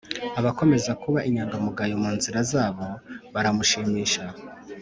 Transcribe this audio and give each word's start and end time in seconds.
Abakomeza 0.39 0.91
kuba 1.01 1.19
inyangamugayo 1.27 1.95
mu 2.03 2.09
nzira 2.17 2.39
zabo 2.51 2.85
baramushimisha 3.33 4.23